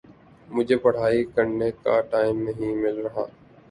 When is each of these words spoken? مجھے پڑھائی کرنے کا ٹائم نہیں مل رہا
مجھے 0.49 0.75
پڑھائی 0.77 1.23
کرنے 1.25 1.69
کا 1.83 1.99
ٹائم 2.11 2.41
نہیں 2.41 2.75
مل 2.75 2.99
رہا 3.01 3.25